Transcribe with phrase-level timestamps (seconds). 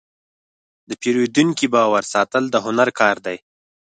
[0.89, 3.37] د پیرودونکي باور ساتل د هنر کار دی.